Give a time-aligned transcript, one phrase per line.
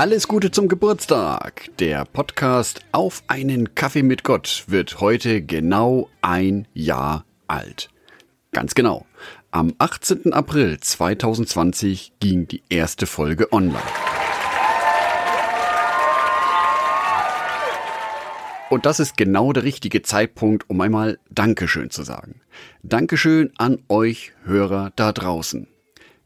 [0.00, 1.68] Alles Gute zum Geburtstag.
[1.78, 7.90] Der Podcast Auf einen Kaffee mit Gott wird heute genau ein Jahr alt.
[8.50, 9.04] Ganz genau.
[9.50, 10.32] Am 18.
[10.32, 13.82] April 2020 ging die erste Folge online.
[18.70, 22.40] Und das ist genau der richtige Zeitpunkt, um einmal Dankeschön zu sagen.
[22.82, 25.66] Dankeschön an euch Hörer da draußen.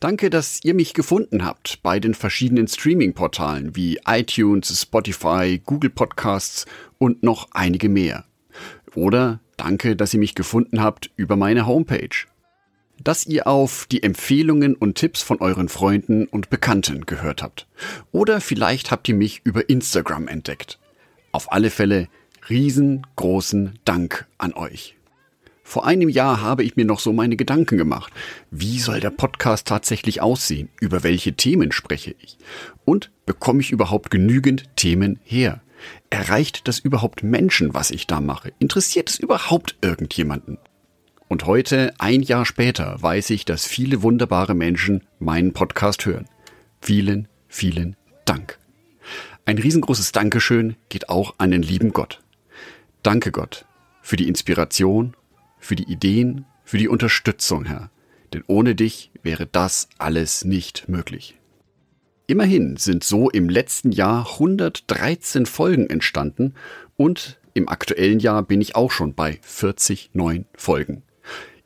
[0.00, 6.66] Danke, dass ihr mich gefunden habt bei den verschiedenen Streaming-Portalen wie iTunes, Spotify, Google Podcasts
[6.98, 8.24] und noch einige mehr.
[8.94, 12.26] Oder danke, dass ihr mich gefunden habt über meine Homepage.
[13.02, 17.66] Dass ihr auf die Empfehlungen und Tipps von euren Freunden und Bekannten gehört habt.
[18.12, 20.78] Oder vielleicht habt ihr mich über Instagram entdeckt.
[21.32, 22.06] Auf alle Fälle
[22.48, 24.97] riesengroßen Dank an euch.
[25.68, 28.10] Vor einem Jahr habe ich mir noch so meine Gedanken gemacht.
[28.50, 30.70] Wie soll der Podcast tatsächlich aussehen?
[30.80, 32.38] Über welche Themen spreche ich?
[32.86, 35.60] Und bekomme ich überhaupt genügend Themen her?
[36.08, 38.54] Erreicht das überhaupt Menschen, was ich da mache?
[38.58, 40.56] Interessiert es überhaupt irgendjemanden?
[41.28, 46.30] Und heute, ein Jahr später, weiß ich, dass viele wunderbare Menschen meinen Podcast hören.
[46.80, 48.58] Vielen, vielen Dank.
[49.44, 52.22] Ein riesengroßes Dankeschön geht auch an den lieben Gott.
[53.02, 53.66] Danke Gott
[54.00, 55.14] für die Inspiration
[55.58, 57.90] für die Ideen, für die Unterstützung, Herr.
[58.32, 61.38] Denn ohne dich wäre das alles nicht möglich.
[62.26, 66.54] Immerhin sind so im letzten Jahr 113 Folgen entstanden
[66.96, 71.02] und im aktuellen Jahr bin ich auch schon bei 40 neuen Folgen.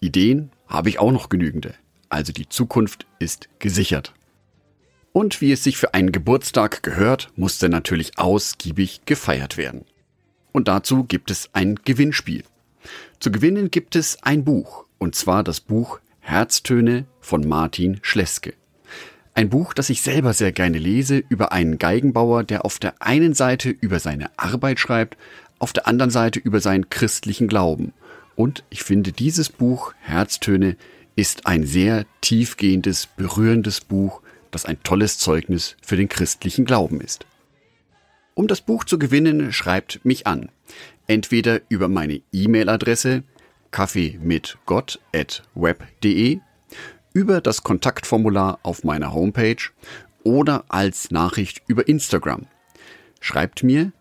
[0.00, 1.74] Ideen habe ich auch noch genügende.
[2.08, 4.14] Also die Zukunft ist gesichert.
[5.12, 9.84] Und wie es sich für einen Geburtstag gehört, musste natürlich ausgiebig gefeiert werden.
[10.52, 12.44] Und dazu gibt es ein Gewinnspiel.
[13.20, 18.54] Zu gewinnen gibt es ein Buch, und zwar das Buch Herztöne von Martin Schleske.
[19.34, 23.34] Ein Buch, das ich selber sehr gerne lese, über einen Geigenbauer, der auf der einen
[23.34, 25.16] Seite über seine Arbeit schreibt,
[25.58, 27.92] auf der anderen Seite über seinen christlichen Glauben.
[28.34, 30.76] Und ich finde, dieses Buch Herztöne
[31.16, 37.26] ist ein sehr tiefgehendes, berührendes Buch, das ein tolles Zeugnis für den christlichen Glauben ist.
[38.36, 40.50] Um das Buch zu gewinnen, schreibt mich an
[41.06, 43.22] entweder über meine E-Mail-Adresse
[43.70, 46.40] kaffeemitgott@web.de,
[47.14, 49.70] über das Kontaktformular auf meiner Homepage
[50.22, 52.46] oder als Nachricht über Instagram.
[53.20, 53.92] Schreibt mir,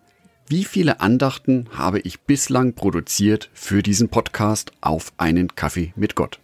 [0.49, 6.41] wie viele Andachten habe ich bislang produziert für diesen Podcast auf einen Kaffee mit Gott?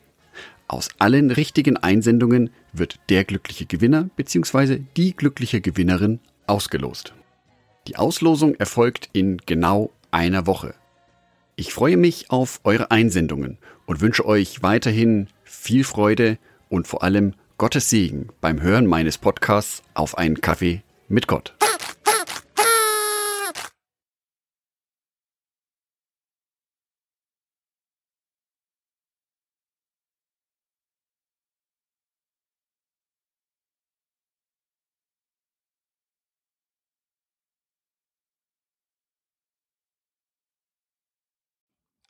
[0.70, 4.80] Aus allen richtigen Einsendungen wird der glückliche Gewinner bzw.
[4.96, 7.14] die glückliche Gewinnerin ausgelost.
[7.88, 10.76] Die Auslosung erfolgt in genau einer Woche.
[11.56, 16.38] Ich freue mich auf eure Einsendungen und wünsche euch weiterhin viel Freude
[16.70, 21.56] und vor allem Gottes Segen beim Hören meines Podcasts auf einen Kaffee mit Gott.